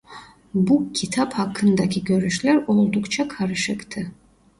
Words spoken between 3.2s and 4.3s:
karışıktı.